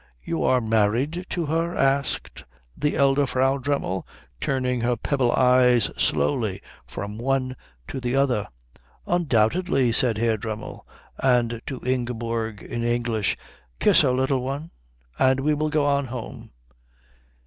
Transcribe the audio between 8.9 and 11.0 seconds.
"Undoubtedly," said Herr Dremmel;